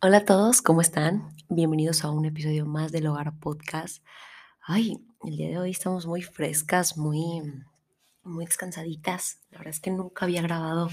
[0.00, 1.34] Hola a todos, ¿cómo están?
[1.48, 4.04] Bienvenidos a un episodio más del Hogar Podcast.
[4.60, 7.42] Ay, el día de hoy estamos muy frescas, muy,
[8.22, 9.40] muy descansaditas.
[9.50, 10.88] La verdad es que nunca había grabado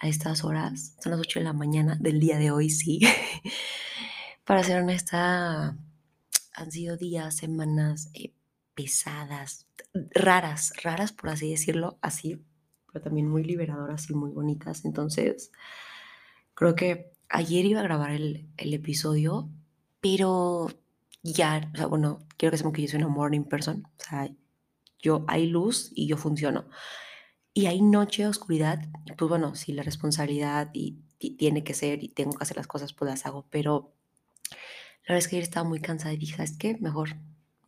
[0.00, 0.96] a estas horas.
[1.00, 2.98] Son las 8 de la mañana del día de hoy, sí.
[4.44, 5.78] Para ser honesta,
[6.52, 8.34] han sido días, semanas eh,
[8.74, 9.68] pesadas,
[10.10, 12.44] raras, raras por así decirlo, así,
[12.92, 14.84] pero también muy liberadoras y muy bonitas.
[14.84, 15.52] Entonces,
[16.56, 19.48] creo que ayer iba a grabar el, el episodio,
[20.00, 20.68] pero
[21.22, 24.30] ya, o sea, bueno, quiero que sepan que yo soy una morning person, o sea,
[24.98, 26.68] yo hay luz y yo funciono.
[27.54, 32.04] Y hay noche, oscuridad, y pues bueno, si la responsabilidad y, y tiene que ser
[32.04, 33.92] y tengo que hacer las cosas, pues las hago, pero
[34.50, 36.76] la verdad es que ayer estaba muy cansada y dije, ¿sabes qué?
[36.80, 37.16] Mejor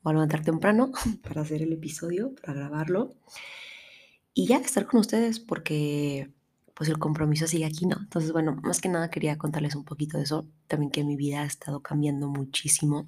[0.03, 0.93] voy a levantar temprano
[1.23, 3.15] para hacer el episodio, para grabarlo
[4.35, 6.31] y ya estar con ustedes porque
[6.83, 7.97] pues el compromiso sigue aquí, ¿no?
[8.01, 11.43] Entonces, bueno, más que nada quería contarles un poquito de eso, también que mi vida
[11.43, 13.07] ha estado cambiando muchísimo.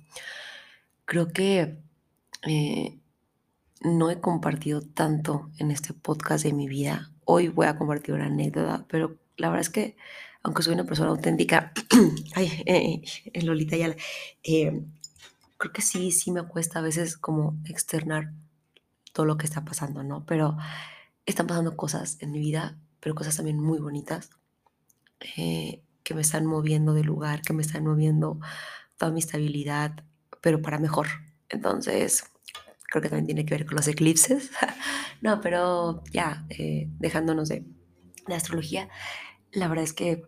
[1.04, 1.82] Creo que
[2.46, 3.00] eh,
[3.80, 7.10] no he compartido tanto en este podcast de mi vida.
[7.24, 9.96] Hoy voy a compartir una anécdota, pero la verdad es que,
[10.44, 11.72] aunque soy una persona auténtica,
[12.36, 13.96] ay, eh, eh, Lolita ya,
[14.44, 14.84] eh,
[15.58, 18.30] creo que sí, sí me cuesta a veces como externar
[19.12, 20.24] todo lo que está pasando, ¿no?
[20.26, 20.56] Pero
[21.26, 24.30] están pasando cosas en mi vida pero cosas también muy bonitas
[25.36, 28.40] eh, que me están moviendo de lugar, que me están moviendo
[28.96, 30.06] toda mi estabilidad,
[30.40, 31.08] pero para mejor.
[31.50, 32.24] Entonces,
[32.84, 34.50] creo que también tiene que ver con los eclipses.
[35.20, 37.66] no, pero ya, eh, dejándonos de,
[38.26, 38.88] de astrología,
[39.52, 40.22] la verdad es que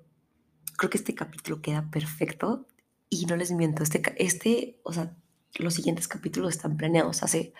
[0.76, 2.66] creo que este capítulo queda perfecto
[3.08, 5.16] y no les miento, este, este, o sea,
[5.54, 7.54] los siguientes capítulos están planeados hace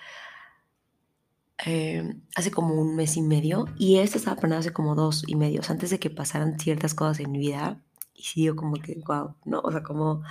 [1.65, 5.37] eh, hace como un mes y medio y este estaba planeado hace como dos y
[5.37, 7.83] medio, antes de que pasaran ciertas cosas en mi vida.
[8.15, 9.61] Y sí, yo como que, wow, ¿no?
[9.61, 10.23] O sea, como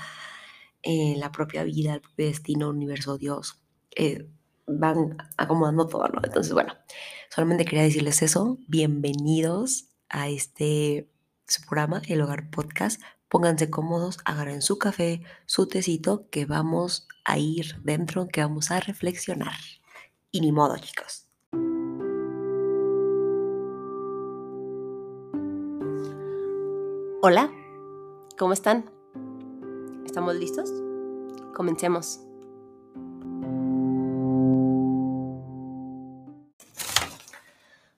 [0.83, 3.59] eh, la propia vida, el propio destino, universo, Dios,
[3.95, 4.27] eh,
[4.67, 6.21] van acomodando todo, ¿no?
[6.23, 6.73] Entonces, bueno,
[7.29, 8.57] solamente quería decirles eso.
[8.67, 11.09] Bienvenidos a este
[11.67, 13.01] programa, El Hogar Podcast.
[13.29, 18.79] Pónganse cómodos, agarren su café, su tecito, que vamos a ir dentro, que vamos a
[18.79, 19.55] reflexionar.
[20.35, 21.29] Y ni modo, chicos.
[27.22, 27.50] Hola,
[28.38, 28.84] ¿cómo están?
[30.06, 30.74] ¿Estamos listos?
[31.56, 32.19] Comencemos.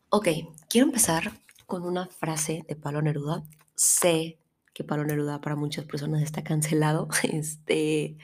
[0.09, 0.27] Ok,
[0.69, 1.31] quiero empezar
[1.65, 3.45] con una frase de Pablo Neruda.
[3.73, 4.37] Sé
[4.75, 8.19] que Pablo Neruda para muchas personas está cancelado, este,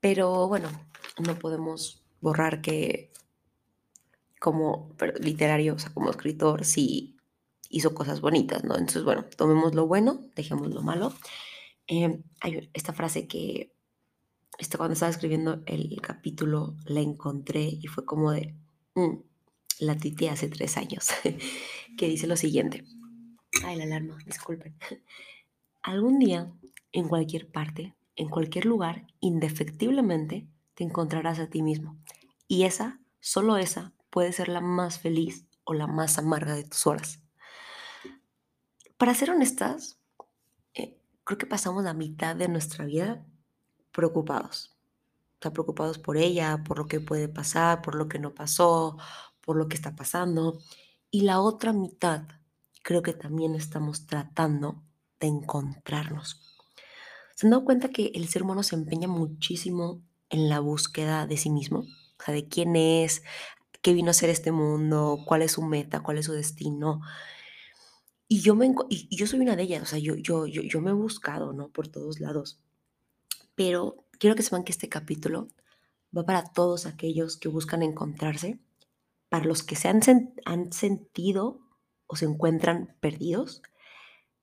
[0.00, 0.70] pero bueno,
[1.18, 3.12] no podemos borrar que
[4.46, 7.16] como literario, o sea, como escritor, sí
[7.68, 8.74] hizo cosas bonitas, ¿no?
[8.76, 11.12] Entonces, bueno, tomemos lo bueno, dejemos lo malo.
[11.88, 13.74] Eh, hay esta frase que
[14.58, 18.54] este, cuando estaba escribiendo el capítulo la encontré y fue como de,
[18.94, 19.16] mm,
[19.80, 21.08] la tité hace tres años,
[21.98, 22.84] que dice lo siguiente.
[23.64, 24.76] Ay, la alarma, disculpen.
[25.82, 26.52] Algún día,
[26.92, 30.46] en cualquier parte, en cualquier lugar, indefectiblemente,
[30.76, 31.96] te encontrarás a ti mismo.
[32.46, 36.86] Y esa, solo esa, puede ser la más feliz o la más amarga de tus
[36.86, 37.20] horas.
[38.96, 40.00] Para ser honestas,
[40.72, 43.26] eh, creo que pasamos la mitad de nuestra vida
[43.92, 44.74] preocupados.
[45.34, 48.96] O sea, preocupados por ella, por lo que puede pasar, por lo que no pasó,
[49.42, 50.60] por lo que está pasando.
[51.10, 52.22] Y la otra mitad
[52.82, 54.82] creo que también estamos tratando
[55.20, 56.56] de encontrarnos.
[57.34, 60.00] ¿Se han dado cuenta que el ser humano se empeña muchísimo
[60.30, 61.80] en la búsqueda de sí mismo?
[62.18, 63.22] O sea, de quién es,
[63.86, 67.02] qué vino a ser este mundo, cuál es su meta, cuál es su destino.
[68.26, 70.80] Y yo, me, y yo soy una de ellas, o sea, yo, yo, yo, yo
[70.80, 71.68] me he buscado, ¿no?
[71.68, 72.58] Por todos lados.
[73.54, 75.46] Pero quiero que sepan que este capítulo
[76.16, 78.58] va para todos aquellos que buscan encontrarse,
[79.28, 80.00] para los que se han,
[80.44, 81.60] han sentido
[82.08, 83.62] o se encuentran perdidos,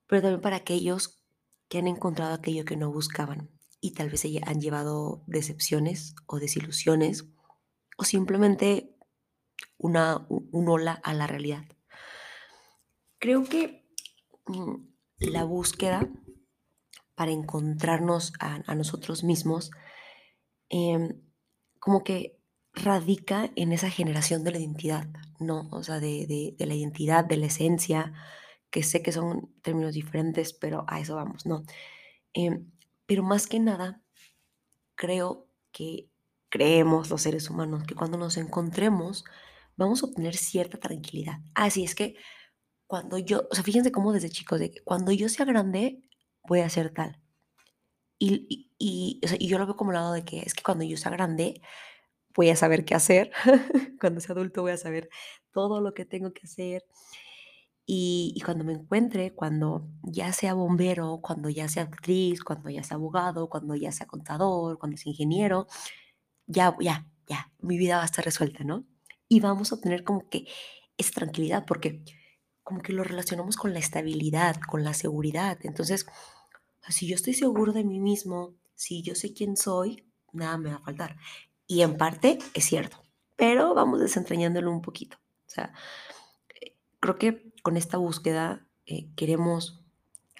[0.08, 1.22] pero también para aquellos
[1.68, 3.50] que han encontrado aquello que no buscaban
[3.82, 7.26] y tal vez han llevado decepciones o desilusiones
[7.98, 8.93] o simplemente
[9.84, 11.66] una, un hola a la realidad.
[13.20, 13.86] Creo que
[14.48, 14.76] mm,
[15.20, 16.10] la búsqueda
[17.16, 19.72] para encontrarnos a, nosotros mismos,
[20.70, 21.22] em,
[21.80, 22.40] como que
[22.74, 25.08] radica en esa generación de la identidad,
[25.40, 25.70] ¿no?
[25.72, 28.14] O sea, de, la identidad, de la esencia,
[28.72, 31.64] que sé que son términos diferentes, pero a eso vamos, ¿no?
[32.34, 32.72] Em,
[33.06, 34.02] pero más que nada,
[34.96, 36.10] creo que
[36.50, 39.26] creemos los seres humanos que cuando nos encontremos
[39.76, 41.40] vamos a obtener cierta tranquilidad.
[41.56, 42.16] Así es que
[42.88, 46.04] cuando yo, o sea, fíjense cómo desde chicos, de que cuando yo sea grande,
[46.48, 47.20] voy a ser tal.
[48.20, 51.62] Y, y, yo lo veo como lado de que es que cuando yo sea grande
[52.36, 53.32] voy a saber qué hacer,
[54.00, 55.10] cuando sea adulto voy a saber
[55.52, 56.86] todo lo que tengo que hacer.
[57.86, 62.84] Y, y, cuando me encuentre, cuando ya sea bombero, cuando ya sea actriz, cuando ya
[62.84, 65.68] sea abogado, cuando ya sea contador, cuando sea ingeniero,
[66.48, 68.86] ya, ya, ya, mi vida va a estar resuelta, ¿no?
[69.34, 70.46] Y vamos a tener como que
[70.96, 72.04] esa tranquilidad, porque
[72.62, 75.58] como que lo relacionamos con la estabilidad, con la seguridad.
[75.64, 76.06] Entonces,
[76.88, 80.76] si yo estoy seguro de mí mismo, si yo sé quién soy, nada me va
[80.76, 81.18] a faltar.
[81.66, 83.04] Y en parte es cierto,
[83.36, 85.18] pero vamos desentrañándolo un poquito.
[85.48, 85.74] O sea,
[86.62, 89.84] eh, creo que con esta búsqueda eh, queremos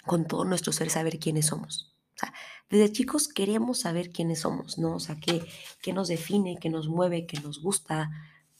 [0.06, 1.96] con todo nuestro ser saber quiénes somos.
[2.14, 2.32] O sea,
[2.70, 4.94] desde chicos queremos saber quiénes somos, ¿no?
[4.94, 5.44] O sea, qué,
[5.82, 8.08] qué nos define, qué nos mueve, qué nos gusta,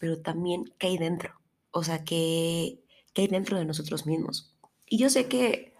[0.04, 1.40] pero también qué hay dentro.
[1.70, 2.84] O sea, qué,
[3.14, 4.54] qué hay dentro de nosotros mismos.
[4.84, 5.78] Y yo sé que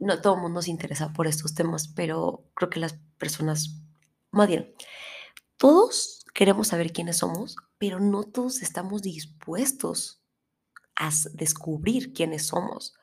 [0.00, 3.80] no todo el mundo se interesa por estos temas, pero creo que las personas,
[4.32, 4.74] más bien,
[5.56, 10.20] todos queremos saber quiénes somos, pero no todos estamos dispuestos
[10.96, 12.94] a descubrir quiénes somos,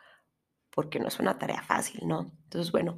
[0.70, 2.30] porque no es una tarea fácil, ¿no?
[2.44, 2.98] Entonces, bueno,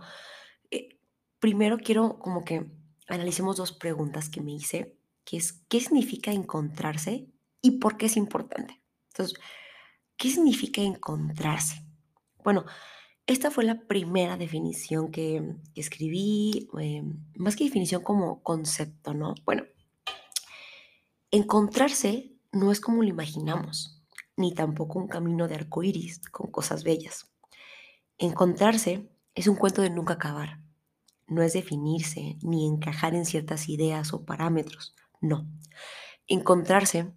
[0.71, 0.97] eh,
[1.37, 2.65] primero quiero como que
[3.07, 7.27] analicemos dos preguntas que me hice, que es, ¿qué significa encontrarse
[7.61, 8.81] y por qué es importante?
[9.09, 9.37] Entonces,
[10.15, 11.83] ¿qué significa encontrarse?
[12.43, 12.65] Bueno,
[13.27, 17.03] esta fue la primera definición que, escribí, eh,
[17.35, 19.33] más que definición como concepto, ¿no?
[19.45, 19.63] Bueno,
[21.31, 24.03] encontrarse no es como lo imaginamos,
[24.37, 27.33] ni tampoco un camino de arco iris con cosas bellas.
[28.19, 30.61] Encontrarse es un cuento de nunca acabar.
[31.27, 34.95] No es definirse ni encajar en ciertas ideas o parámetros.
[35.21, 35.47] No.
[36.27, 37.11] Encontrarse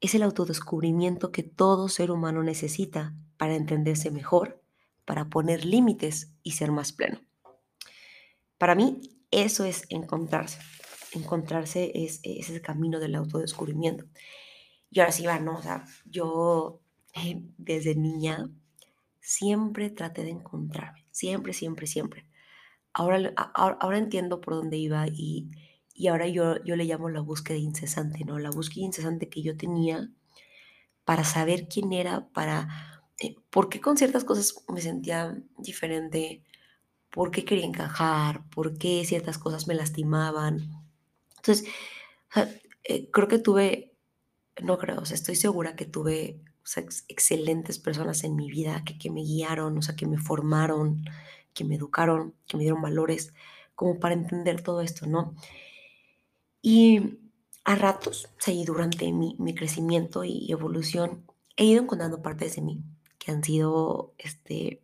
[0.00, 4.62] es el autodescubrimiento que todo ser humano necesita para entenderse mejor
[5.08, 7.22] para poner límites y ser más pleno.
[8.58, 9.00] Para mí,
[9.30, 10.58] eso es encontrarse.
[11.12, 14.04] Encontrarse es, es el camino del autodescubrimiento.
[14.90, 15.56] Y ahora sí va, ¿no?
[15.56, 16.82] O sea, yo
[17.14, 18.50] eh, desde niña
[19.18, 21.06] siempre traté de encontrarme.
[21.10, 22.28] Siempre, siempre, siempre.
[22.92, 25.50] Ahora, ahora, entiendo por dónde iba y,
[25.98, 28.38] y ahora yo, yo le llamo la búsqueda incesante, ¿no?
[28.38, 30.08] La búsqueda incesante que yo tenía
[31.04, 36.44] para saber quién era, para eh, por qué con ciertas cosas me sentía diferente,
[37.10, 40.70] por qué quería encajar, por qué ciertas cosas me lastimaban.
[41.38, 41.68] Entonces,
[42.84, 43.96] eh, creo que tuve,
[44.62, 46.40] no creo, o sea, estoy segura que tuve
[47.08, 51.04] excelentes personas en mi vida que, que me guiaron, o sea, que me formaron,
[51.54, 53.34] que me educaron, que me dieron valores,
[53.74, 55.34] como para entender todo esto, ¿no?
[56.62, 57.18] Y
[57.64, 61.26] a ratos, y durante mi, mi crecimiento y evolución,
[61.56, 62.82] he ido encontrando partes de mí
[63.30, 64.82] han sido este,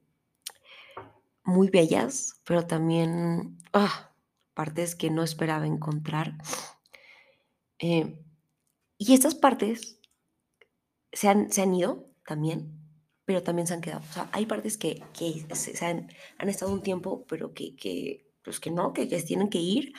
[1.43, 4.13] muy bellas, pero también ah,
[4.55, 6.37] partes que no esperaba encontrar.
[7.79, 8.19] Eh,
[8.99, 9.99] y estas partes
[11.13, 12.81] se han, se han, ido también,
[13.25, 14.03] pero también se han quedado.
[14.09, 18.31] O sea, hay partes que, que se, han, han, estado un tiempo, pero que, que,
[18.43, 19.93] pues que no, que, que tienen que ir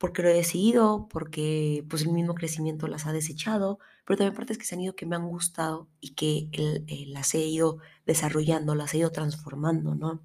[0.00, 4.56] porque lo he decidido, porque pues el mismo crecimiento las ha desechado, pero también partes
[4.56, 8.74] que se han ido que me han gustado y que eh, las he ido desarrollando,
[8.74, 10.22] las he ido transformando, ¿no?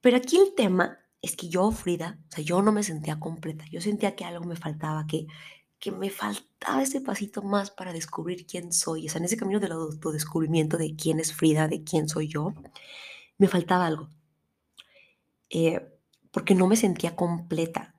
[0.00, 3.66] Pero aquí el tema es que yo, Frida, o sea, yo no me sentía completa,
[3.70, 5.28] yo sentía que algo me faltaba, que,
[5.78, 9.60] que me faltaba ese pasito más para descubrir quién soy, o sea, en ese camino
[9.60, 12.52] del autodescubrimiento de quién es Frida, de quién soy yo,
[13.38, 14.10] me faltaba algo.
[15.50, 15.80] Eh,
[16.32, 17.93] porque no me sentía completa.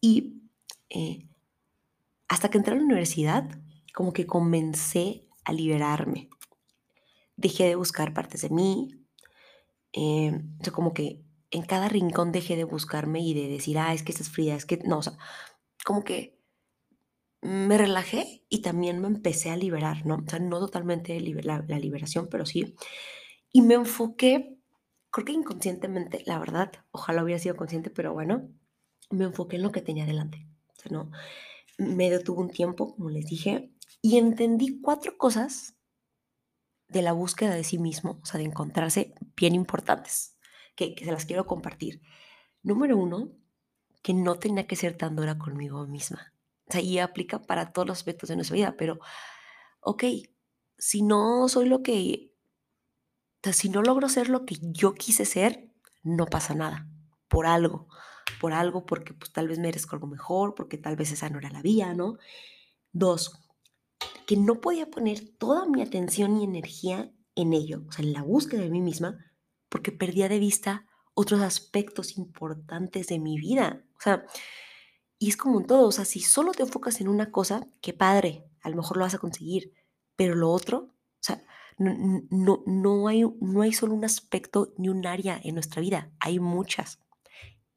[0.00, 0.42] Y
[0.88, 1.26] eh,
[2.28, 3.48] hasta que entré a la universidad,
[3.94, 6.28] como que comencé a liberarme.
[7.36, 8.88] Dejé de buscar partes de mí.
[9.92, 10.40] Eh,
[10.72, 14.30] como que en cada rincón dejé de buscarme y de decir, ah, es que estás
[14.30, 15.18] fría, es que no, o sea,
[15.84, 16.38] como que
[17.42, 20.16] me relajé y también me empecé a liberar, ¿no?
[20.16, 22.74] O sea, no totalmente la, la liberación, pero sí.
[23.52, 24.56] Y me enfoqué,
[25.10, 28.48] creo que inconscientemente, la verdad, ojalá hubiera sido consciente, pero bueno,
[29.10, 30.46] me enfoqué en lo que tenía delante.
[30.76, 31.10] O sea, no,
[31.78, 35.76] me detuve un tiempo, como les dije, y entendí cuatro cosas
[36.88, 40.36] de la búsqueda de sí mismo, o sea, de encontrarse bien importantes,
[40.74, 42.00] que, que se las quiero compartir.
[42.62, 43.32] Número uno,
[44.02, 46.32] que no tenía que ser tan dura conmigo misma.
[46.68, 48.98] O sea, y aplica para todos los aspectos de nuestra vida, pero,
[49.80, 50.04] ok,
[50.78, 52.32] si no soy lo que,
[53.38, 55.70] o sea, si no logro ser lo que yo quise ser,
[56.02, 56.88] no pasa nada,
[57.28, 57.88] por algo
[58.40, 61.50] por algo, porque pues tal vez merezco algo mejor, porque tal vez esa no era
[61.50, 62.18] la vía, ¿no?
[62.92, 63.38] Dos,
[64.26, 68.22] que no podía poner toda mi atención y energía en ello, o sea, en la
[68.22, 69.18] búsqueda de mí misma,
[69.68, 73.84] porque perdía de vista otros aspectos importantes de mi vida.
[73.98, 74.24] O sea,
[75.18, 77.92] y es como en todo, o sea, si solo te enfocas en una cosa, qué
[77.92, 79.74] padre, a lo mejor lo vas a conseguir,
[80.16, 81.44] pero lo otro, o sea,
[81.76, 81.94] no,
[82.30, 86.38] no, no, hay, no hay solo un aspecto ni un área en nuestra vida, hay
[86.38, 87.00] muchas.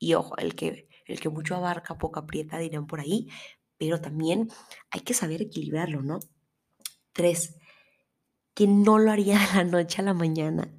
[0.04, 3.30] Y ojo, el que, el que mucho abarca, poco aprieta, dirán por ahí,
[3.78, 4.50] pero también
[4.92, 6.20] hay que saber equilibrarlo, ¿no?
[7.14, 7.58] Tres,
[8.54, 10.74] que no lo haría de la noche a la mañana,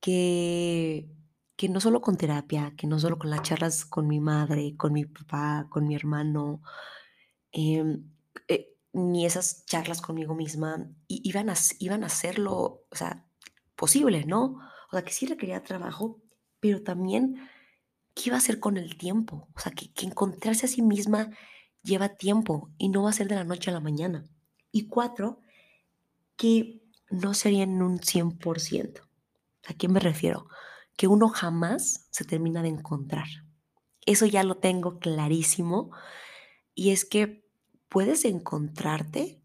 [0.00, 1.08] que
[1.58, 4.92] que no solo con terapia, que no solo con las charlas con mi madre, con
[4.92, 6.62] mi papá, con mi hermano,
[7.50, 8.12] em,
[8.46, 13.26] eh, ni esas charlas conmigo misma iban a, iban a hacerlo, o sea,
[13.74, 14.60] posible, ¿no?
[14.88, 16.22] O sea, que sí requería trabajo,
[16.60, 17.48] pero también
[18.18, 19.48] qué iba a hacer con el tiempo.
[19.54, 21.30] O sea, que, encontrarse a sí misma
[21.82, 24.24] lleva tiempo y no va a ser de la noche a la mañana.
[24.72, 25.40] Y cuatro,
[26.36, 29.00] que no serían un 100%.
[29.68, 30.48] ¿A qué me refiero?
[30.98, 33.28] que uno jamás se termina de encontrar.
[34.04, 35.92] Eso ya lo tengo clarísimo.
[36.74, 37.48] Y es que
[37.88, 39.40] puedes encontrarte,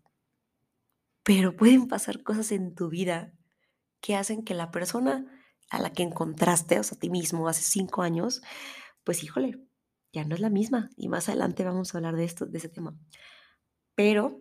[1.22, 3.34] pero pueden pasar cosas en tu vida
[4.02, 5.28] que hacen que la persona
[5.74, 8.42] a la que encontraste, o sea, a ti mismo hace cinco años,
[9.04, 9.60] pues híjole,
[10.14, 10.92] ya no es la misma.
[10.96, 12.96] Y más adelante vamos a hablar de esto, de ese tema.
[13.96, 14.40] Pero,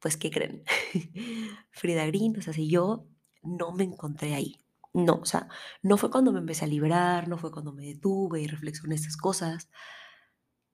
[0.00, 0.64] pues, ¿qué creen?
[1.70, 3.08] Frida Green, o sea, si yo
[3.42, 4.60] no me encontré ahí,
[4.94, 5.48] no, o sea,
[5.82, 9.16] no fue cuando me empecé a liberar, no fue cuando me detuve y reflexioné estas
[9.16, 9.68] cosas.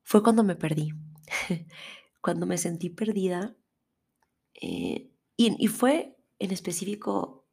[0.03, 0.93] Fue cuando me perdí.
[2.21, 3.57] cuando me sentí perdida.
[4.61, 7.49] Eh, y, fue en específico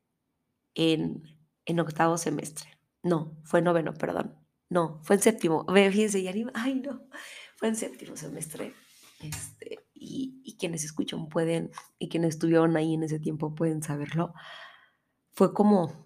[0.74, 1.35] en,
[1.66, 2.70] en octavo semestre.
[3.04, 4.36] No, fue noveno, perdón.
[4.70, 5.66] No, fue en séptimo.
[5.74, 7.08] Fíjense, ya ni, ay no,
[7.56, 8.74] fue en séptimo semestre.
[9.20, 14.34] Este, y, y, quienes escuchan pueden, y quienes estuvieron ahí en ese tiempo pueden saberlo.
[15.34, 16.06] Fue como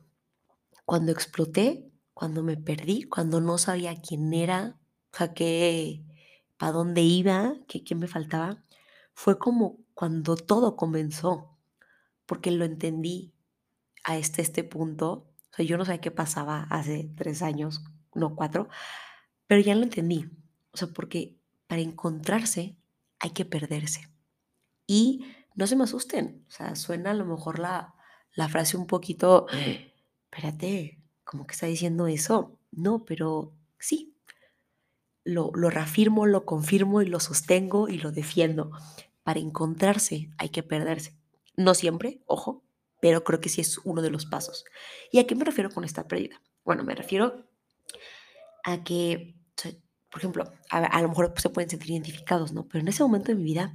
[0.86, 4.80] cuando exploté, cuando me perdí, cuando no sabía quién era,
[5.14, 6.04] o sea, qué,
[6.58, 8.64] para dónde iba, qué, qué me faltaba,
[9.14, 11.58] fue como cuando todo comenzó,
[12.26, 13.34] porque lo entendí
[14.04, 15.29] a este, este punto.
[15.66, 18.70] Yo no sabía qué pasaba hace tres años, no cuatro,
[19.48, 20.30] pero ya lo entendí.
[20.72, 21.38] O sea, porque
[21.68, 22.78] para encontrarse
[23.20, 24.10] hay que perderse.
[24.88, 25.26] Y
[25.56, 27.96] no se me asusten, o sea, suena a lo mejor la,
[28.34, 29.48] la frase un poquito
[30.32, 32.58] espérate, ¿cómo que está diciendo eso?
[32.72, 34.16] No, pero sí.
[35.24, 38.72] Lo, lo reafirmo, lo confirmo y lo sostengo y lo defiendo.
[39.24, 41.16] Para encontrarse hay que perderse.
[41.56, 42.64] No siempre, ojo,
[43.02, 44.66] pero creo que sí es uno de los pasos.
[45.12, 46.42] ¿Y a qué me refiero con esta pérdida?
[46.64, 47.50] Bueno, me refiero
[48.64, 49.36] a que,
[50.10, 52.68] por ejemplo, a, lo mejor se pueden sentir identificados, ¿no?
[52.68, 53.74] Pero en ese momento de mi vida,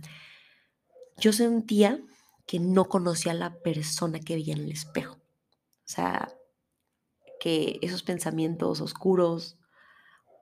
[1.16, 2.00] yo sentía
[2.46, 5.14] que no conocía a la persona que veía en el espejo.
[5.14, 6.32] O sea,
[7.40, 9.58] que esos pensamientos oscuros,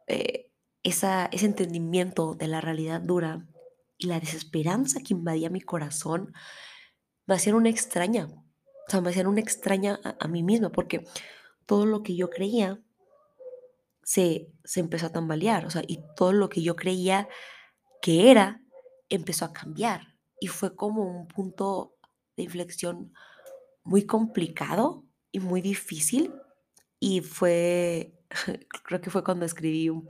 [0.09, 0.51] eh,
[0.83, 3.47] esa, ese entendimiento de la realidad dura
[3.99, 6.35] y la desesperanza que invadía mi corazón
[7.27, 8.29] me hacían una extraña,
[8.93, 11.05] sea, me hacían una extraña a, mí misma, porque
[11.67, 12.81] todo lo que yo creía
[14.03, 17.29] se, se empezó a tambalear, o sea, y todo lo que yo creía
[18.01, 18.63] que era
[19.09, 20.17] empezó a cambiar.
[20.41, 21.97] Y fue como un punto
[22.37, 23.13] de inflexión
[23.85, 26.33] muy complicado y muy difícil
[27.01, 28.15] y fue,
[28.85, 30.07] creo que fue cuando escribí un,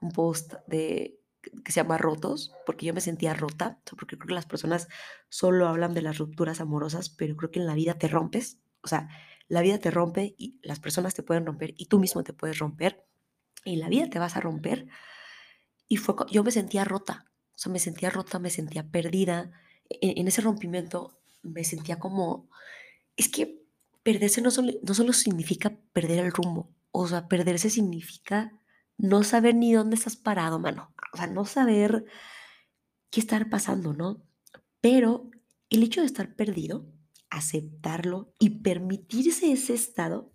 [0.00, 1.15] un post de,
[1.64, 4.88] que se llama Rotos, porque yo me sentía rota, porque creo que las personas
[5.28, 8.88] solo hablan de las rupturas amorosas, pero creo que en la vida te rompes, o
[8.88, 9.08] sea,
[9.48, 12.58] la vida te rompe y las personas te pueden romper y tú mismo te puedes
[12.58, 13.04] romper
[13.64, 14.86] y la vida te vas a romper.
[15.88, 19.52] Y fue, yo me sentía rota, o sea, me sentía rota, me sentía perdida.
[19.88, 22.48] En, en ese rompimiento me sentía como,
[23.16, 23.62] es que
[24.02, 28.52] perderse no solo, no solo significa perder el rumbo, o sea, perderse significa
[28.98, 30.94] no saber ni dónde estás parado, mano.
[31.12, 32.04] O sea, no saber
[33.10, 34.22] qué estar pasando, ¿no?
[34.80, 35.30] Pero
[35.70, 36.86] el hecho de estar perdido,
[37.30, 40.32] aceptarlo y permitirse ese estado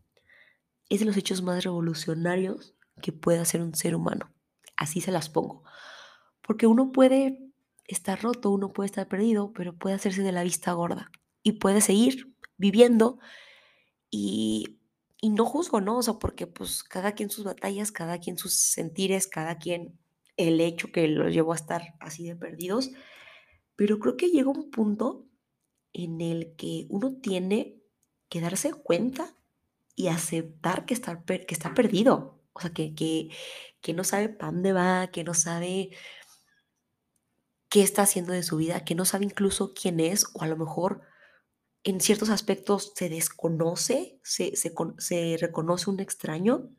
[0.89, 4.34] es de los hechos más revolucionarios que puede hacer un ser humano.
[4.75, 5.63] Así se las pongo.
[6.41, 7.39] Porque uno puede
[7.86, 11.12] estar roto, uno puede estar perdido, pero puede hacerse de la vista gorda
[11.44, 13.20] y puede seguir viviendo
[14.10, 14.81] y,
[15.30, 15.98] no juzgo, ¿no?
[15.98, 20.00] O sea, porque pues cada quien sus batallas, cada quien sus sentires, cada quien
[20.36, 22.92] el hecho que los llevó a estar así de perdidos.
[23.75, 25.28] Pero creo que llega un punto
[25.94, 27.78] en el que uno tiene
[28.30, 29.36] que darse cuenta
[29.96, 32.40] y aceptar que está, que está perdido.
[32.54, 33.30] O sea, que, que,
[33.82, 35.92] que no sabe para dónde va, que no sabe
[37.70, 40.58] qué está haciendo de su vida, que no sabe incluso quién es, o a lo
[40.58, 41.01] mejor
[41.84, 46.70] en ciertos aspectos se desconoce, se, se, reconoce un extraño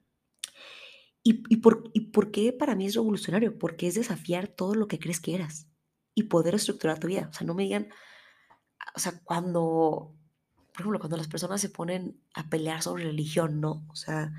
[1.25, 3.57] ¿Y, y, por, ¿Y por qué para mí es revolucionario?
[3.57, 5.69] Porque es desafiar todo lo que crees que eras
[6.15, 7.29] y poder estructurar tu vida.
[7.31, 7.89] O sea, no me digan,
[8.95, 10.15] o sea, cuando,
[10.73, 13.87] por ejemplo, cuando las personas se ponen a pelear sobre religión, ¿no?
[13.89, 14.33] O sea,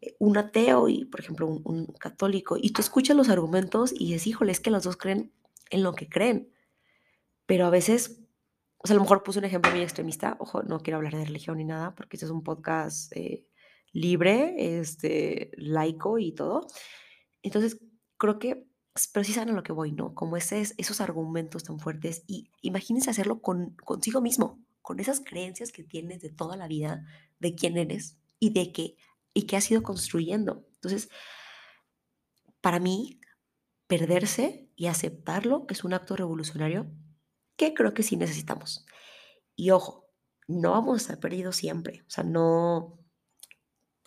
[0.00, 4.12] eh, un ateo y, por ejemplo, un, un católico, y tú escuchas los argumentos y
[4.12, 5.32] dices, híjole, es que los dos creen
[5.70, 6.52] en lo que creen,
[7.46, 8.27] pero a veces
[8.78, 11.24] o sea, a lo mejor puse un ejemplo muy extremista, ojo, no quiero hablar de
[11.24, 13.44] religión ni nada, porque este es un podcast eh,
[13.92, 16.66] libre, este, laico y todo.
[17.42, 17.80] Entonces,
[18.16, 18.68] creo que,
[19.12, 20.14] pero sí saben a lo que voy, ¿no?
[20.14, 25.72] Como ese, esos argumentos tan fuertes y imagínense hacerlo con, consigo mismo, con esas creencias
[25.72, 27.04] que tienes de toda la vida,
[27.40, 28.96] de quién eres y de qué,
[29.34, 30.64] y qué has ido construyendo.
[30.74, 31.08] Entonces,
[32.60, 33.20] para mí,
[33.88, 36.86] perderse y aceptarlo es un acto revolucionario
[37.58, 38.86] que creo que sí necesitamos.
[39.54, 40.08] Y ojo,
[40.46, 42.04] no vamos a estar perdidos siempre.
[42.06, 42.98] O sea, no.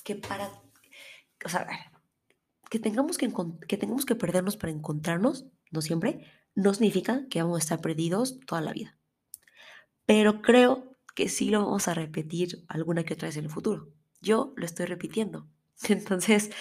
[0.03, 0.49] Que para.
[1.45, 1.67] O sea,
[2.69, 3.31] que tengamos que,
[3.67, 8.39] que tengamos que perdernos para encontrarnos, no siempre, no significa que vamos a estar perdidos
[8.45, 8.97] toda la vida.
[10.05, 13.93] Pero creo que sí lo vamos a repetir alguna que otra vez en el futuro.
[14.21, 15.47] Yo lo estoy repitiendo.
[15.89, 16.51] Entonces,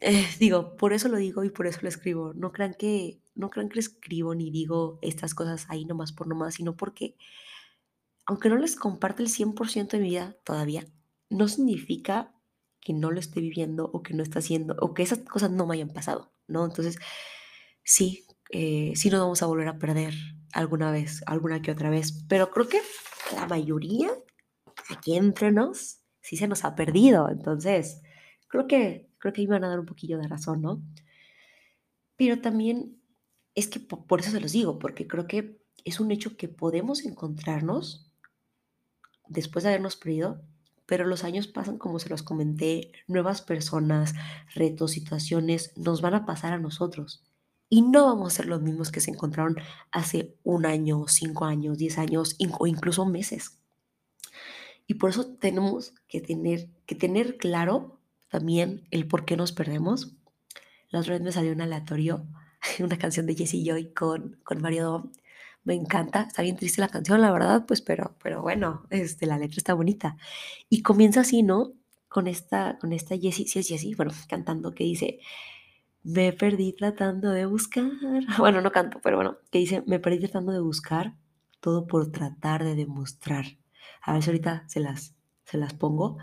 [0.00, 2.32] eh, digo, por eso lo digo y por eso lo escribo.
[2.34, 6.54] No crean que, no crean que escribo ni digo estas cosas ahí nomás por nomás,
[6.54, 7.16] sino porque,
[8.26, 10.84] aunque no les comparte el 100% de mi vida todavía,
[11.30, 12.34] no significa
[12.80, 15.66] que no lo esté viviendo o que no está haciendo o que esas cosas no
[15.66, 16.64] me hayan pasado, ¿no?
[16.64, 16.98] Entonces,
[17.84, 20.14] sí, eh, sí nos vamos a volver a perder
[20.52, 22.80] alguna vez, alguna que otra vez, pero creo que
[23.34, 24.10] la mayoría,
[24.90, 27.28] aquí entre nos, sí se nos ha perdido.
[27.28, 28.02] Entonces,
[28.48, 30.82] creo que creo que iban a dar un poquillo de razón, ¿no?
[32.16, 33.00] Pero también
[33.56, 37.04] es que por eso se los digo, porque creo que es un hecho que podemos
[37.04, 38.12] encontrarnos
[39.28, 40.42] después de habernos perdido,
[40.84, 44.14] pero los años pasan, como se los comenté, nuevas personas,
[44.54, 47.24] retos, situaciones nos van a pasar a nosotros.
[47.68, 49.56] Y no vamos a ser los mismos que se encontraron
[49.90, 53.58] hace un año, cinco años, diez años o incluso meses.
[54.86, 60.12] Y por eso tenemos que tener, que tener claro también el por qué nos perdemos.
[60.90, 62.26] La otra vez me salió un aleatorio,
[62.80, 65.10] una canción de Jessie Joy con, con Mario
[65.64, 69.38] Me encanta, está bien triste la canción, la verdad, pues, pero, pero bueno, este, la
[69.38, 70.16] letra está bonita.
[70.68, 71.72] Y comienza así, ¿no?
[72.08, 75.18] Con esta, con esta Jessie, es Jessie, bueno, cantando, que dice,
[76.02, 77.90] me perdí tratando de buscar,
[78.38, 81.16] bueno, no canto, pero bueno, que dice, me perdí tratando de buscar,
[81.60, 83.46] todo por tratar de demostrar.
[84.02, 86.18] A ver si ahorita se las, se las pongo.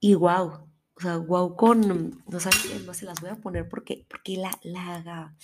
[0.00, 4.06] Y wow, o sea, wow con, no saben más se las voy a poner porque,
[4.08, 5.36] porque la, la,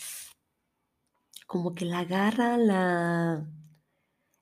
[1.46, 3.46] como que la agarra la,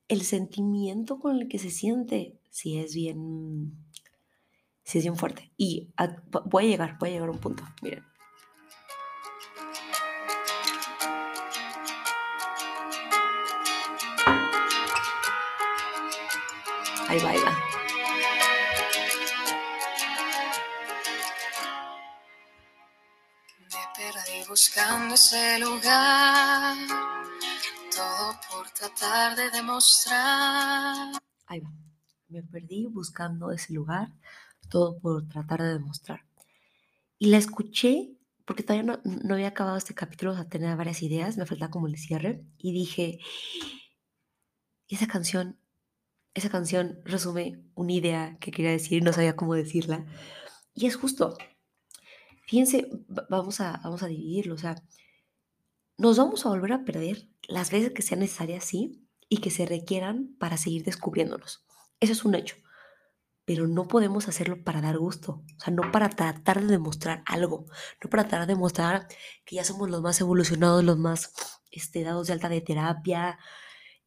[0.07, 3.73] el sentimiento con el que se siente, si es bien,
[4.85, 5.51] si es bien fuerte.
[5.57, 5.93] Y
[6.45, 8.05] voy a llegar, voy a llegar a un punto, miren.
[17.09, 17.70] Ahí va, ahí va.
[24.61, 26.77] Buscando ese lugar,
[27.97, 31.19] todo por tratar de demostrar.
[31.47, 31.73] Ahí va,
[32.29, 34.13] me perdí buscando ese lugar,
[34.69, 36.27] todo por tratar de demostrar.
[37.19, 41.47] Y la escuché porque todavía no, había acabado este capítulo, o sea, varias ideas, me
[41.47, 43.19] faltaba como el cierre, y dije,
[44.89, 45.59] esa canción,
[46.35, 50.05] esa canción resume una idea que quería decir y no sabía cómo decirla.
[50.75, 51.39] Y es justo,
[52.51, 52.91] Fíjense,
[53.29, 54.75] vamos a, vamos a dividirlo, o sea,
[55.97, 59.67] nos vamos a volver a perder las veces que sean necesarias, sí, y que se
[59.67, 61.65] requieran para seguir descubriéndonos.
[62.01, 62.57] Eso es un hecho,
[63.45, 67.67] pero no podemos hacerlo para dar gusto, o sea, no para tratar de demostrar algo,
[68.03, 69.07] no para tratar de demostrar
[69.45, 71.33] que ya somos los más evolucionados, los más
[71.71, 73.39] este, dados de alta de terapia,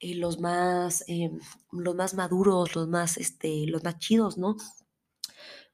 [0.02, 1.32] eh, los, más, eh,
[1.72, 4.58] los más maduros, los más, este, los más chidos, ¿no?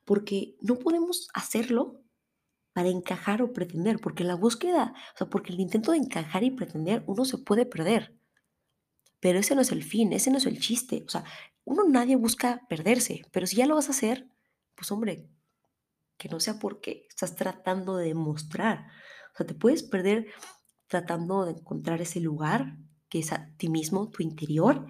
[0.05, 2.03] Porque no podemos hacerlo
[2.79, 6.51] para encajar o pretender, porque la búsqueda, o sea, porque el intento de encajar y
[6.51, 8.17] pretender, uno se puede perder.
[9.19, 11.03] Pero ese no es el fin, ese no es el chiste.
[11.05, 11.25] O sea,
[11.65, 14.29] uno nadie busca perderse, pero si ya lo vas a hacer,
[14.75, 15.27] pues hombre,
[16.17, 18.87] que no sea porque estás tratando de demostrar.
[19.33, 20.27] O sea, te puedes perder
[20.87, 22.77] tratando de encontrar ese lugar
[23.09, 24.85] que es a ti mismo, tu interior,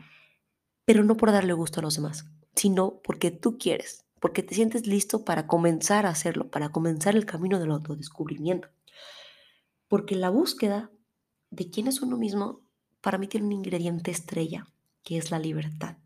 [0.86, 4.88] pero no por darle gusto a los demás, sino porque tú quieres, porque te sientes
[4.88, 8.70] listo para comenzar a hacerlo, para comenzar el camino del autodescubrimiento.
[9.88, 10.92] Porque la búsqueda
[11.50, 12.62] de quién es uno mismo,
[13.02, 14.68] para mí tiene un ingrediente estrella,
[15.04, 15.98] que es la libertad.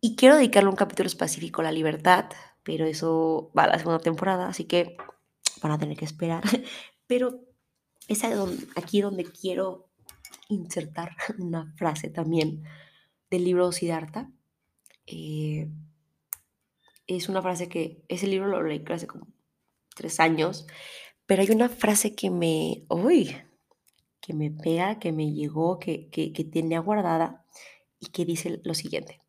[0.00, 2.26] Y quiero dedicarle un capítulo específico a la libertad,
[2.62, 4.96] pero eso va a la segunda temporada, así que
[5.62, 6.42] van a tener que esperar.
[7.06, 7.40] Pero
[8.08, 8.22] es
[8.76, 9.88] aquí donde quiero
[10.48, 12.64] insertar una frase también
[13.30, 14.30] del libro Siddhartha.
[17.06, 19.26] Es una frase que ese libro lo leí hace como
[19.94, 20.66] tres años,
[21.26, 23.36] pero hay una frase que me, uy,
[24.20, 27.44] que me pega, que me llegó, que, que, que tenía guardada
[28.00, 29.20] y que dice lo siguiente.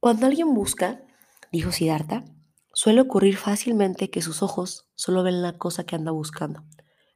[0.00, 1.02] Cuando alguien busca,
[1.50, 2.24] dijo Siddhartha,
[2.72, 6.64] suele ocurrir fácilmente que sus ojos solo ven la cosa que anda buscando,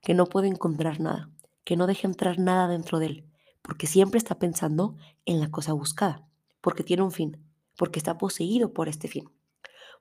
[0.03, 1.31] que no puede encontrar nada,
[1.65, 3.31] que no deja entrar nada dentro de él,
[3.63, 6.27] porque siempre está pensando en la cosa buscada,
[6.61, 7.50] porque tiene un fin,
[7.81, 9.31] porque está poseído por este fin.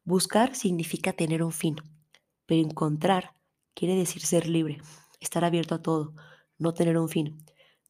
[0.03, 1.77] Buscar significa tener un fin,
[2.45, 3.37] pero encontrar
[3.73, 4.81] quiere decir ser libre,
[5.21, 6.13] estar abierto a todo,
[6.57, 7.45] no tener un fin.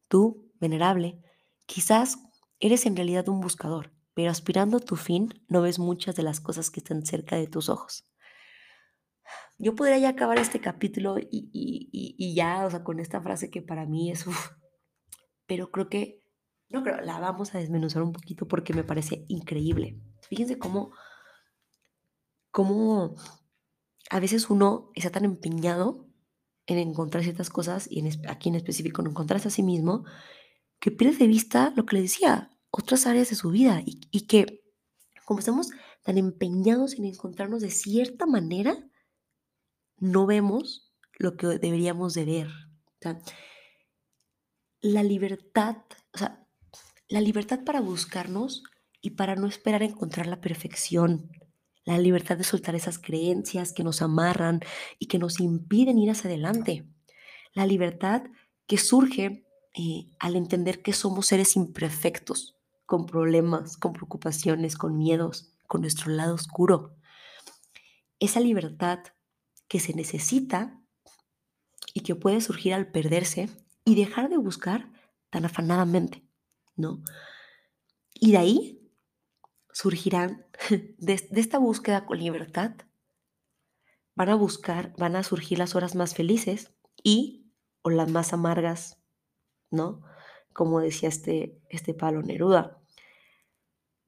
[0.08, 1.24] Tú, venerable,
[1.66, 2.20] quizás
[2.60, 6.40] eres en realidad un buscador, pero aspirando a tu fin no ves muchas de las
[6.40, 8.06] cosas que están cerca de tus ojos.
[9.58, 13.88] Yo podría ya acabar este capítulo y, ya, o sea, con esta frase que para
[13.88, 14.24] mí es,
[15.48, 16.20] pero creo que,
[16.70, 20.00] no creo, la vamos a desmenuzar un poquito porque me parece increíble.
[20.22, 20.92] Fíjense cómo,
[22.52, 23.16] cómo
[24.10, 26.08] a veces uno está tan empeñado
[26.68, 30.06] en encontrar ciertas cosas y en, aquí en específico en encontrarse a sí mismo,
[30.80, 34.64] que pierde de vista lo que le decía, otras áreas de su vida y, que
[35.26, 35.72] como estamos
[36.04, 38.88] tan empeñados en encontrarnos de cierta manera,
[39.98, 42.50] no vemos lo que deberíamos de ver.
[44.82, 45.78] la libertad,
[46.14, 46.48] o sea,
[47.10, 48.64] la libertad para buscarnos
[49.02, 51.32] y para no esperar encontrar la perfección,
[51.84, 54.60] la libertad de soltar esas creencias que nos amarran
[55.00, 56.88] y que nos impiden ir hacia adelante,
[57.54, 58.24] la libertad
[58.68, 59.44] que surge
[59.74, 66.12] eh, al entender que somos seres imperfectos, con problemas, con preocupaciones, con miedos, con nuestro
[66.12, 66.96] lado oscuro.
[68.20, 69.00] Esa libertad
[69.68, 70.80] que se necesita
[71.94, 73.50] y que puede surgir al perderse
[73.84, 74.92] y dejar de buscar
[75.32, 76.29] tan afanadamente,
[76.80, 77.04] ¿no?
[78.14, 78.92] Y de ahí
[79.72, 80.46] surgirán,
[80.98, 82.72] de, esta búsqueda con libertad,
[84.16, 88.98] van a buscar, van a surgir las horas más felices y o las más amargas,
[89.70, 90.04] ¿no?
[90.54, 92.82] Como decía este, este Neruda.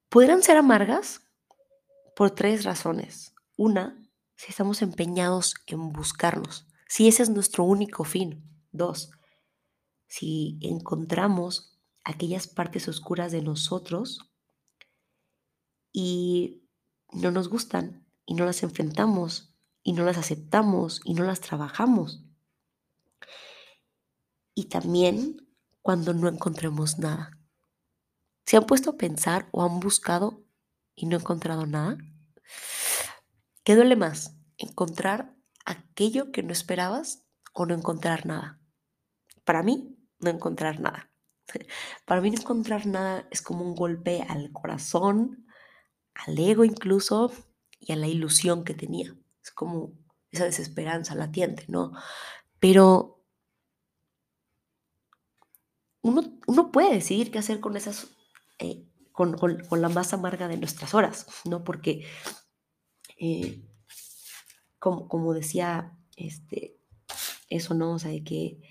[0.09, 1.21] Podrán ser amargas
[2.15, 3.33] por tres razones.
[3.55, 4.01] Una,
[4.35, 8.43] si estamos empeñados en buscarnos, si ese es nuestro único fin.
[8.73, 9.11] Dos,
[10.07, 11.70] si encontramos
[12.03, 14.31] aquellas partes oscuras de nosotros
[15.91, 16.67] y
[17.11, 22.23] no nos gustan y no las enfrentamos y no las aceptamos y no las trabajamos.
[24.53, 25.47] Y también
[25.81, 27.37] cuando no encontremos nada.
[28.45, 30.43] ¿Se han puesto a pensar o han buscado
[30.95, 31.97] y no encontrado nada?
[33.63, 34.35] ¿Qué duele más?
[34.57, 35.35] ¿Encontrar
[35.65, 38.59] aquello que no esperabas o no encontrar nada?
[39.45, 41.10] Para mí, no encontrar nada.
[42.05, 45.45] Para mí no encontrar nada es como un golpe al corazón,
[46.13, 47.31] al ego incluso
[47.79, 49.15] y a la ilusión que tenía.
[49.43, 49.93] Es como
[50.31, 51.93] esa desesperanza latiente, ¿no?
[52.59, 53.23] Pero
[56.01, 58.07] uno, uno puede decidir qué hacer con esas
[58.59, 61.63] eh, con, la más amarga de nuestras horas, ¿no?
[61.63, 62.05] Porque,
[63.17, 63.61] eh,
[64.79, 66.79] como, como, decía, este,
[67.49, 67.93] eso, ¿no?
[67.93, 68.61] O sea, de que,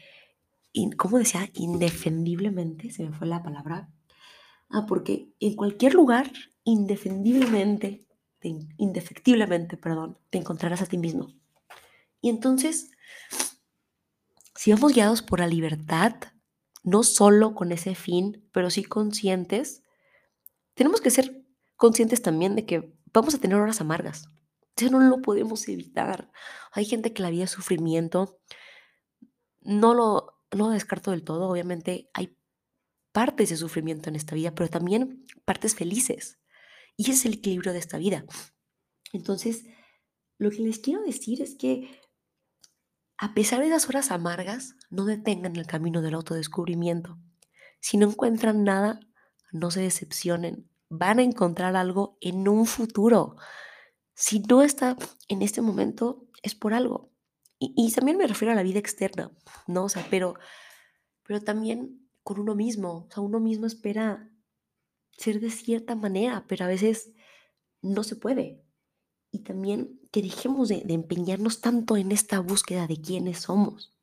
[0.97, 1.51] ¿cómo decía?
[1.55, 3.89] Indefendiblemente, se me fue la palabra.
[4.69, 6.31] Ah, porque en cualquier lugar,
[6.65, 8.07] indefendiblemente,
[8.77, 11.35] indefectiblemente, perdón, te encontrarás a ti mismo.
[12.21, 12.91] Y entonces,
[14.55, 16.15] si vamos guiados por la libertad,
[16.83, 19.83] no solo con ese fin, pero sí conscientes,
[20.75, 21.45] tenemos que ser
[21.77, 24.29] conscientes también de que vamos a tener horas amargas.
[24.77, 26.31] Eso no lo podemos evitar.
[26.73, 28.39] Hay gente que la vida es sufrimiento.
[29.61, 31.49] No lo, no descarto del todo.
[31.49, 32.37] Obviamente hay
[33.13, 36.39] partes de sufrimiento en esta vida, pero también partes felices.
[36.97, 38.25] Y es el equilibrio de esta vida.
[39.13, 39.65] Entonces,
[40.39, 42.01] lo que les quiero decir es que
[43.23, 47.19] a pesar de las horas amargas, no detengan el camino del autodescubrimiento.
[47.79, 48.99] Si no encuentran nada,
[49.53, 50.71] no se decepcionen.
[50.89, 53.37] Van a encontrar algo en un futuro.
[54.15, 54.97] Si no está
[55.29, 57.10] en este momento, es por algo.
[57.63, 59.31] Y, también me refiero a la vida externa,
[59.67, 59.85] ¿no?
[59.85, 60.35] O sea, pero,
[61.25, 63.07] pero también con uno mismo.
[63.07, 64.31] O sea, uno mismo espera
[65.13, 67.13] ser de cierta manera, pero a veces
[67.83, 68.65] no se puede
[69.33, 73.97] y también que dejemos de, empeñarnos tanto en esta búsqueda de quiénes somos.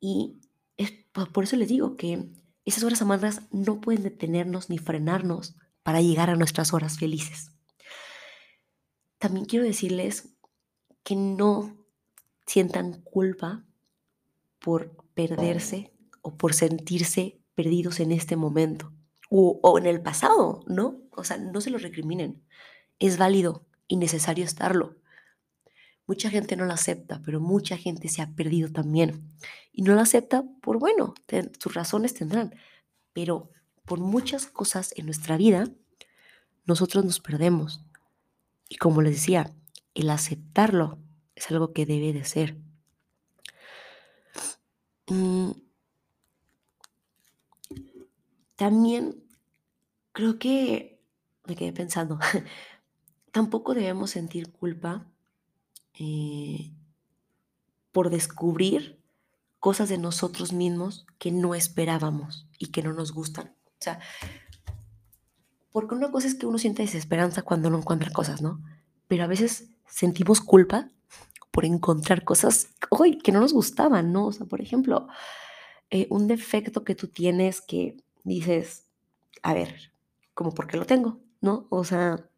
[0.00, 0.40] Y
[0.76, 0.92] es,
[1.32, 2.28] por eso les digo que
[2.64, 7.50] esas horas amargas no pueden detenernos ni frenarnos para llegar a nuestras horas felices.
[9.18, 10.36] también quiero decirles
[11.04, 11.81] que no
[12.52, 13.64] sientan culpa
[14.58, 18.92] por perderse o por sentirse perdidos en este momento
[19.30, 21.00] o, en el pasado, ¿no?
[21.12, 22.42] O sea, no se lo recriminen.
[22.98, 24.96] Es válido y necesario estarlo.
[26.06, 29.34] Mucha gente no lo acepta, pero mucha gente se ha perdido también.
[29.72, 31.14] Y no lo acepta por, bueno,
[31.58, 32.54] sus razones tendrán,
[33.14, 33.48] pero
[33.86, 35.70] por muchas cosas en nuestra vida,
[36.66, 37.82] nosotros nos perdemos.
[38.68, 39.54] Y como les decía,
[39.94, 40.98] el aceptarlo
[41.42, 42.56] es algo que debe de ser.
[45.08, 45.50] Mm.
[48.54, 49.24] También
[50.12, 51.02] creo que
[51.46, 52.20] me quedé pensando,
[53.32, 55.04] tampoco debemos sentir culpa
[55.98, 56.72] eh,
[57.90, 59.02] por descubrir
[59.58, 63.48] cosas de nosotros mismos que no esperábamos y que no nos gustan.
[63.48, 63.98] O sea,
[65.72, 68.62] porque una cosa es que uno siente desesperanza cuando no encuentra cosas, ¿no?
[69.08, 70.91] Pero a veces sentimos culpa
[71.52, 74.26] por encontrar cosas hoy que no nos gustaban, ¿no?
[74.26, 75.06] O sea, por ejemplo,
[75.90, 78.88] eh, un defecto que tú tienes que dices,
[79.42, 79.92] a ver,
[80.34, 81.66] como por qué lo tengo, ¿no?
[81.70, 82.28] O sea,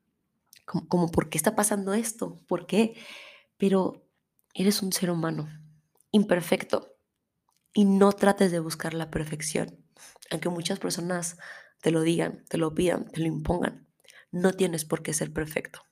[0.66, 2.96] como, como por qué está pasando esto, ¿por qué?
[3.56, 4.04] Pero
[4.52, 5.48] eres un ser humano
[6.10, 6.96] imperfecto
[7.72, 9.78] y no trates de buscar la perfección,
[10.30, 11.38] aunque muchas personas
[11.80, 13.86] te lo digan, te lo pidan, te lo impongan.
[14.32, 15.82] No tienes por qué ser perfecto.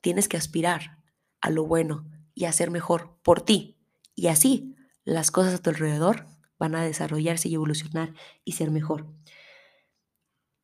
[0.00, 0.98] Tienes que aspirar
[1.40, 2.10] a lo bueno
[2.40, 3.76] y a ser mejor por ti.
[4.14, 4.74] Y así
[5.04, 6.26] las cosas a tu alrededor
[6.58, 9.12] van a desarrollarse y evolucionar y ser mejor.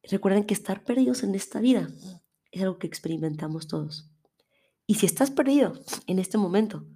[0.02, 1.88] Recuerden que estar perdidos en esta vida
[2.50, 4.10] es algo que experimentamos todos.
[4.86, 5.74] Y si estás perdido
[6.06, 6.86] en este momento,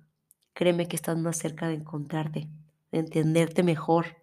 [0.54, 2.48] créeme que estás más cerca de encontrarte,
[2.90, 4.16] de entenderte mejor,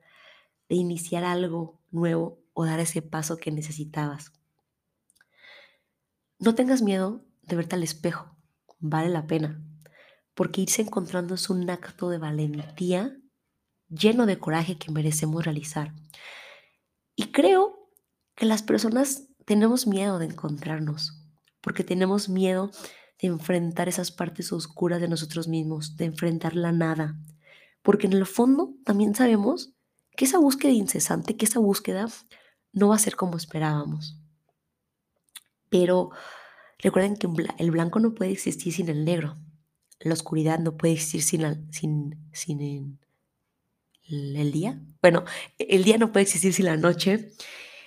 [0.70, 4.32] de iniciar algo nuevo o dar ese paso que necesitabas.
[6.40, 8.36] No tengas miedo de verte al espejo,
[8.80, 9.62] vale la pena,
[10.38, 13.18] porque irse encontrando es un acto de valentía
[13.90, 15.96] lleno de coraje que merecemos realizar.
[17.16, 17.90] Y creo
[18.36, 21.26] que las personas tenemos miedo de encontrarnos,
[21.60, 22.70] porque tenemos miedo
[23.20, 27.16] de enfrentar esas partes oscuras de nosotros mismos, de enfrentar la nada.
[27.82, 29.74] Porque en el fondo también sabemos
[30.16, 32.08] que esa búsqueda incesante, que esa búsqueda
[32.74, 34.22] no va a ser como esperábamos.
[35.70, 36.12] Pero
[36.78, 39.36] recuerden que el blanco no puede existir sin el negro.
[40.00, 43.00] La oscuridad no puede existir sin, sin, sin
[44.08, 44.80] el día.
[45.02, 45.26] Bueno,
[45.58, 47.32] el día no puede existir sin la noche.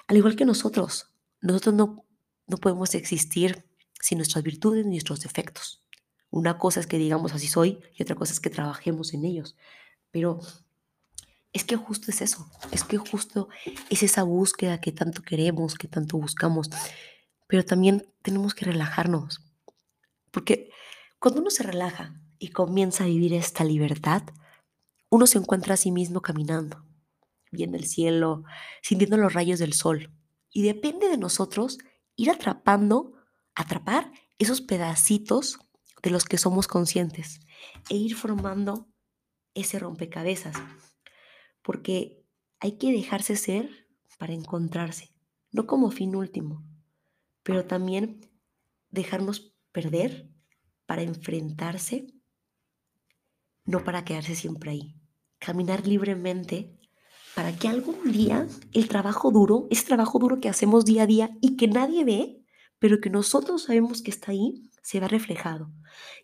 [0.07, 1.09] Al igual que nosotros,
[1.41, 2.05] nosotros no,
[2.47, 3.65] no podemos existir
[4.01, 5.85] sin nuestras virtudes ni nuestros defectos.
[6.31, 9.57] Una cosa es que digamos así soy y otra cosa es que trabajemos en ellos.
[10.11, 10.41] Pero
[11.53, 13.49] es que justo es eso, es que justo
[13.89, 16.71] es esa búsqueda que tanto queremos, que tanto buscamos.
[17.47, 19.41] Pero también tenemos que relajarnos.
[20.31, 20.71] Porque
[21.21, 24.23] cuando uno se relaja y comienza a vivir esta libertad,
[25.11, 26.87] uno se encuentra a sí mismo caminando,
[27.53, 28.45] viendo el cielo,
[28.81, 30.11] sintiendo los rayos del sol.
[30.51, 31.77] Y depende de nosotros
[32.17, 33.13] ir atrapando
[33.55, 35.59] atrapar esos pedacitos
[36.03, 37.41] de los que somos conscientes
[37.91, 38.89] e ir formando
[39.53, 40.57] ese rompecabezas.
[41.61, 42.25] Porque
[42.61, 45.13] hay que dejarse ser para encontrarse,
[45.53, 46.65] no como fin último,
[47.43, 48.31] pero también
[48.89, 50.30] dejarnos perder
[50.91, 52.09] para enfrentarse,
[53.65, 54.97] no para quedarse siempre ahí.
[55.39, 56.77] Caminar libremente
[57.37, 61.31] para que algún día el trabajo duro, ese trabajo duro que hacemos día a día
[61.41, 62.45] y que nadie ve,
[62.81, 65.71] pero que nosotros sabemos que está ahí, se va reflejado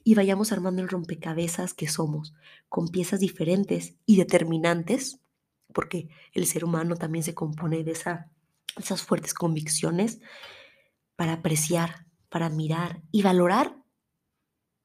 [0.03, 2.35] y vayamos armando el rompecabezas que somos,
[2.69, 5.21] con piezas diferentes y determinantes,
[5.73, 8.33] porque el ser humano también se compone de esa,
[8.77, 10.19] esas fuertes convicciones
[11.15, 13.86] para apreciar, para mirar y valorar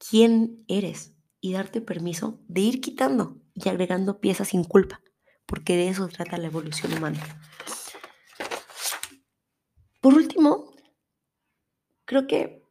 [0.10, 5.02] quién eres y darte permiso de ir quitando y agregando piezas sin culpa,
[5.46, 7.20] porque de eso trata la evolución humana.
[10.00, 10.72] Por último,
[12.12, 12.62] Creo que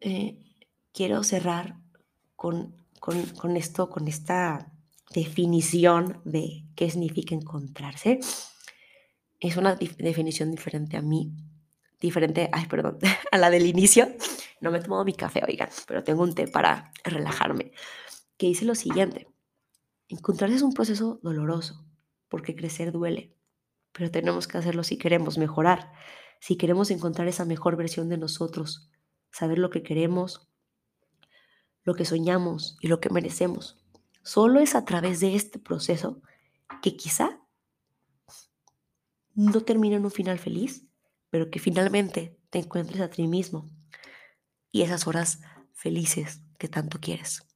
[0.00, 0.38] eh,
[0.94, 1.76] quiero cerrar
[2.34, 4.72] con, con, esto, con esta
[5.14, 8.20] definición de qué significa encontrarse.
[9.38, 11.34] Es una definición diferente a mí,
[12.00, 12.48] diferente,
[13.32, 14.08] a la del inicio.
[14.64, 17.70] No me he tomado mi café, oigan, pero tengo un té para relajarme,
[18.36, 19.28] que dice lo siguiente.
[20.08, 21.86] Encontrarse es un proceso doloroso,
[22.28, 23.36] porque crecer duele,
[23.92, 25.92] pero tenemos que hacerlo si queremos mejorar
[26.44, 28.90] si queremos encontrar esa mejor versión de nosotros,
[29.30, 30.46] saber lo que queremos,
[31.84, 33.78] lo que soñamos y lo que merecemos.
[34.22, 36.20] Solo es a través de este proceso
[36.82, 37.40] que quizá
[39.34, 40.86] no termine en un final feliz,
[41.30, 43.70] pero que finalmente te encuentres a ti mismo
[44.74, 45.38] y esas horas
[45.72, 47.46] felices que tanto quieres.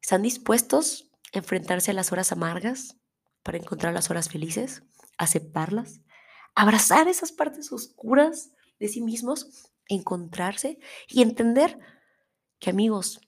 [0.00, 2.96] ¿Están dispuestos a enfrentarse a las horas amargas
[3.42, 4.84] para encontrar las horas felices?
[5.18, 6.00] ¿Aceptarlas?
[6.54, 9.72] ¿Abrazar esas partes oscuras de sí mismos?
[9.88, 10.78] ¿Encontrarse?
[11.08, 11.76] Y entender
[12.60, 13.20] que amigos,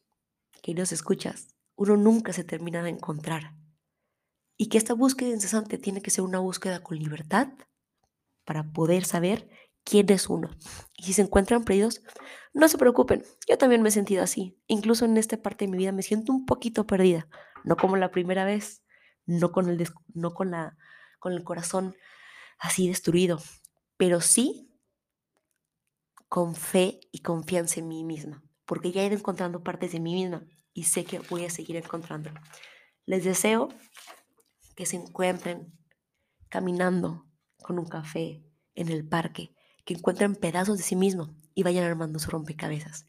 [0.62, 3.56] que nos escuchas, uno nunca se termina de encontrar.
[4.56, 7.48] Y que esta búsqueda incesante tiene que ser una búsqueda con libertad
[8.44, 9.50] para poder saber
[9.84, 10.50] quién es uno.
[10.96, 12.02] Y si se encuentran perdidos,
[12.52, 14.58] no se preocupen, yo también me he sentido así.
[14.66, 17.28] Incluso en esta parte de mi vida me siento un poquito perdida,
[17.64, 18.82] no como la primera vez,
[19.26, 20.76] no con el, no con la,
[21.18, 21.94] con el corazón
[22.58, 23.40] así destruido,
[23.96, 24.70] pero sí
[26.28, 30.14] con fe y confianza en mí misma, porque ya he ido encontrando partes de mí
[30.14, 32.30] misma y sé que voy a seguir encontrando.
[33.04, 33.68] Les deseo
[34.76, 35.76] que se encuentren
[36.48, 37.26] caminando
[37.62, 42.18] con un café en el parque, que encuentren pedazos de sí mismo y vayan armando
[42.18, 43.06] su rompecabezas.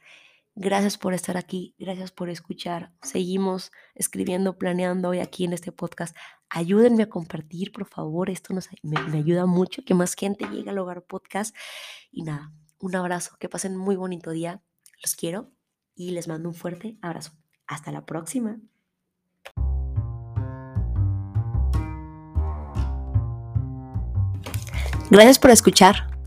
[0.55, 2.91] Gracias por estar aquí, gracias por escuchar.
[3.01, 6.15] Seguimos escribiendo, planeando hoy aquí en este podcast.
[6.49, 10.69] Ayúdenme a compartir, por favor, esto nos, me, me ayuda mucho que más gente llegue
[10.69, 11.55] al hogar podcast.
[12.12, 14.62] Y nada, un abrazo, que pasen muy bonito día,
[15.01, 15.51] los quiero
[15.95, 17.31] y les mando un fuerte abrazo.
[17.65, 18.60] Hasta la próxima.
[25.10, 26.20] Gracias por escuchar.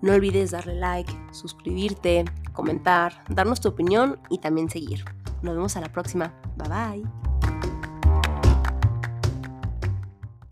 [0.00, 5.04] No olvides darle like, suscribirte, comentar, darnos tu opinión y también seguir.
[5.42, 6.34] Nos vemos a la próxima.
[6.56, 7.27] Bye bye.